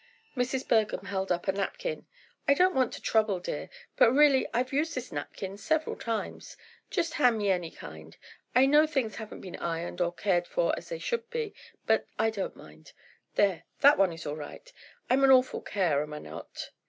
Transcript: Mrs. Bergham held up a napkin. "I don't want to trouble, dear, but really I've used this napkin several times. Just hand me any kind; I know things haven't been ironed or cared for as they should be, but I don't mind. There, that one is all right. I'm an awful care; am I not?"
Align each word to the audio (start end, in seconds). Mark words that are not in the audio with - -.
Mrs. 0.35 0.67
Bergham 0.67 1.05
held 1.05 1.31
up 1.31 1.47
a 1.47 1.51
napkin. 1.51 2.07
"I 2.47 2.55
don't 2.55 2.73
want 2.73 2.91
to 2.93 3.01
trouble, 3.01 3.39
dear, 3.39 3.69
but 3.97 4.09
really 4.11 4.47
I've 4.51 4.73
used 4.73 4.95
this 4.95 5.11
napkin 5.11 5.57
several 5.59 5.95
times. 5.95 6.57
Just 6.89 7.13
hand 7.13 7.37
me 7.37 7.51
any 7.51 7.69
kind; 7.69 8.17
I 8.55 8.65
know 8.65 8.87
things 8.87 9.17
haven't 9.17 9.41
been 9.41 9.57
ironed 9.57 10.01
or 10.01 10.11
cared 10.11 10.47
for 10.47 10.73
as 10.75 10.89
they 10.89 10.97
should 10.97 11.29
be, 11.29 11.53
but 11.85 12.07
I 12.17 12.31
don't 12.31 12.55
mind. 12.55 12.93
There, 13.35 13.61
that 13.81 13.99
one 13.99 14.11
is 14.11 14.25
all 14.25 14.35
right. 14.37 14.73
I'm 15.07 15.23
an 15.23 15.29
awful 15.29 15.61
care; 15.61 16.01
am 16.01 16.15
I 16.15 16.17
not?" 16.17 16.71